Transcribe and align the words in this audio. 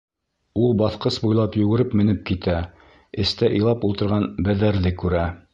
Ул 0.61 0.71
баҫҡыс 0.81 1.19
буйлап 1.25 1.57
йүгереп 1.65 1.93
менеп 2.01 2.25
китә, 2.31 2.57
эстә 3.27 3.53
илап 3.61 3.89
ултырған 3.91 4.29
Бәҙәрҙе 4.49 4.99
күрә. 5.05 5.33